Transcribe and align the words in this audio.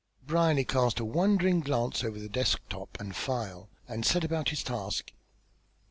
Brierly 0.25 0.65
cast 0.65 0.99
a 0.99 1.05
wandering 1.05 1.59
glance 1.59 2.03
over 2.03 2.17
the 2.17 2.27
desk 2.27 2.59
top 2.69 2.99
and 2.99 3.15
file 3.15 3.69
and 3.87 4.03
set 4.03 4.23
about 4.23 4.49
his 4.49 4.63
task. 4.63 5.13